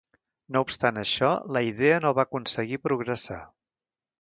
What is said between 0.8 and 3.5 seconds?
això, la idea no va aconseguir progressar.